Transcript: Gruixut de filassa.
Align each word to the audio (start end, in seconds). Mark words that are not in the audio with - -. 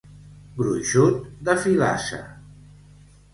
Gruixut 0.61 1.19
de 1.49 1.55
filassa. 1.67 2.21